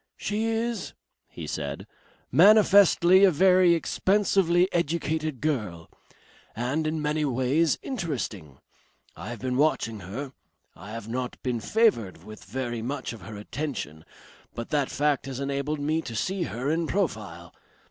[0.17, 0.93] "She is,"
[1.27, 1.85] he said,
[2.31, 5.91] "manifestly a very expensively educated girl.
[6.55, 8.57] And in many ways interesting.
[9.15, 10.33] I have been watching her.
[10.75, 14.03] I have not been favoured with very much of her attention,
[14.55, 17.53] but that fact has enabled me to see her in profile.